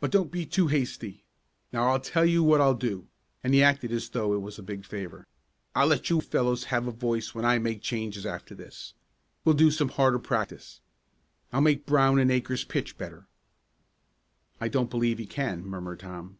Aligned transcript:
But 0.00 0.10
don't 0.10 0.30
be 0.32 0.46
too 0.46 0.68
hasty. 0.68 1.24
Now 1.74 1.88
I'll 1.88 2.00
tell 2.00 2.24
you 2.24 2.42
what 2.42 2.62
I'll 2.62 2.72
do," 2.72 3.06
and 3.44 3.52
he 3.52 3.62
acted 3.62 3.92
as 3.92 4.08
though 4.08 4.32
it 4.32 4.40
was 4.40 4.58
a 4.58 4.62
big 4.62 4.86
favor. 4.86 5.26
"I'll 5.74 5.88
let 5.88 6.08
you 6.08 6.22
fellows 6.22 6.64
have 6.72 6.86
a 6.86 6.90
voice 6.90 7.34
when 7.34 7.44
I 7.44 7.58
make 7.58 7.82
changes 7.82 8.24
after 8.24 8.54
this. 8.54 8.94
We'll 9.44 9.54
do 9.54 9.70
some 9.70 9.90
harder 9.90 10.20
practice. 10.20 10.80
I'll 11.52 11.60
make 11.60 11.84
Brown 11.84 12.18
and 12.18 12.30
Akers 12.32 12.64
pitch 12.64 12.96
better" 12.96 13.26
"I 14.58 14.68
don't 14.68 14.88
believe 14.88 15.18
he 15.18 15.26
can," 15.26 15.66
murmured 15.66 16.00
Tom. 16.00 16.38